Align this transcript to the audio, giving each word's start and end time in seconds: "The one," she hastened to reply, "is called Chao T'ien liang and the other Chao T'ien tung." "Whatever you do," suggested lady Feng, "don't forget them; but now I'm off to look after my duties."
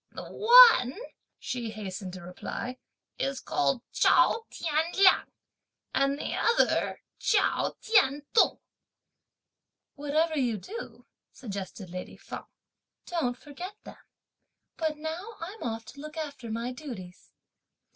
"The 0.09 0.25
one," 0.33 0.97
she 1.37 1.69
hastened 1.69 2.13
to 2.13 2.23
reply, 2.23 2.79
"is 3.19 3.39
called 3.39 3.83
Chao 3.93 4.47
T'ien 4.49 4.93
liang 4.95 5.31
and 5.93 6.17
the 6.17 6.33
other 6.33 7.03
Chao 7.19 7.75
T'ien 7.83 8.23
tung." 8.33 8.57
"Whatever 9.93 10.39
you 10.39 10.57
do," 10.57 11.05
suggested 11.31 11.91
lady 11.91 12.17
Feng, 12.17 12.45
"don't 13.05 13.37
forget 13.37 13.75
them; 13.83 13.99
but 14.75 14.97
now 14.97 15.35
I'm 15.39 15.61
off 15.61 15.85
to 15.93 16.01
look 16.01 16.17
after 16.17 16.49
my 16.49 16.71
duties." 16.71 17.29